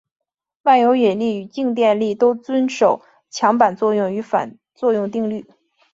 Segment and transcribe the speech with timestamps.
[0.63, 5.45] 万有引力与静电力都遵守强版作用与反作用定律。